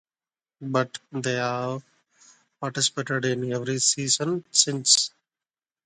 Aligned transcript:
But 0.61 0.97
they 1.11 1.33
have 1.35 1.83
participated 2.59 3.23
in 3.25 3.53
every 3.53 3.77
season 3.77 4.43
since. 4.49 5.11